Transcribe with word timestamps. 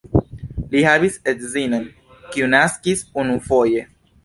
Li 0.71 0.81
havis 0.87 1.19
edzinon, 1.33 1.85
kiu 2.33 2.51
naskis 2.57 3.07
unufoje. 3.25 3.89